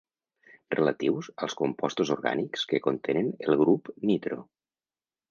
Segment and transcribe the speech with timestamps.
[0.75, 4.39] Relatius als compostos orgànics que contenen el grup nitro.